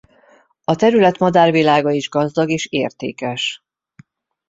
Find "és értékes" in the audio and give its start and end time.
2.49-3.63